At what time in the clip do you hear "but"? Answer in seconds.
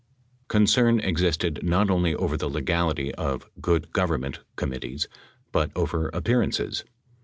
5.51-5.69